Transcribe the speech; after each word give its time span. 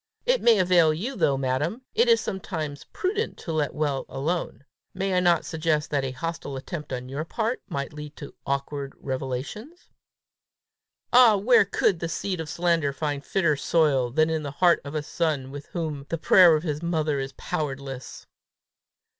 "It 0.25 0.41
may 0.41 0.57
avail 0.57 0.91
you 0.95 1.15
though, 1.15 1.37
madam! 1.37 1.83
It 1.93 2.07
is 2.09 2.19
sometimes 2.19 2.85
prudent 2.91 3.37
to 3.37 3.51
let 3.53 3.75
well 3.75 4.07
alone. 4.09 4.65
May 4.95 5.13
I 5.13 5.19
not 5.19 5.45
suggest 5.45 5.91
that 5.91 6.03
a 6.03 6.09
hostile 6.09 6.55
attempt 6.57 6.91
on 6.91 7.07
your 7.07 7.23
part, 7.23 7.61
might 7.69 7.93
lead 7.93 8.15
to 8.15 8.33
awkward 8.43 8.93
revelations?" 8.99 9.91
"Ah, 11.13 11.37
where 11.37 11.65
could 11.65 11.99
the 11.99 12.09
seed 12.09 12.39
of 12.39 12.49
slander 12.49 12.93
find 12.93 13.23
fitter 13.23 13.55
soil 13.55 14.09
than 14.09 14.41
the 14.41 14.49
heart 14.49 14.81
of 14.83 14.95
a 14.95 15.03
son 15.03 15.51
with 15.51 15.67
whom 15.67 16.07
the 16.09 16.17
prayer 16.17 16.55
of 16.55 16.63
his 16.63 16.81
mother 16.81 17.19
is 17.19 17.33
powerless!" 17.37 18.25